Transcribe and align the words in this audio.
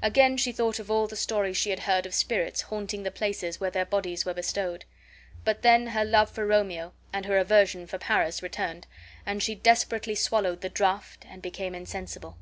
Again 0.00 0.36
she 0.36 0.52
thought 0.52 0.78
of 0.78 0.92
all 0.92 1.08
the 1.08 1.16
stories 1.16 1.56
she 1.56 1.70
had 1.70 1.80
heard 1.80 2.06
of 2.06 2.14
spirits 2.14 2.60
haunting 2.60 3.02
the 3.02 3.10
places 3.10 3.58
where 3.58 3.72
their 3.72 3.84
bodies 3.84 4.24
were 4.24 4.32
bestowed. 4.32 4.84
But 5.44 5.62
then 5.62 5.88
her 5.88 6.04
love 6.04 6.30
for 6.30 6.46
Romeo 6.46 6.92
and 7.12 7.24
her 7.26 7.36
aversion 7.36 7.88
for 7.88 7.98
Paris 7.98 8.44
returned, 8.44 8.86
and 9.26 9.42
she 9.42 9.56
desperately 9.56 10.14
swallowed 10.14 10.60
the 10.60 10.68
draught 10.68 11.24
and 11.28 11.42
became 11.42 11.74
insensible. 11.74 12.36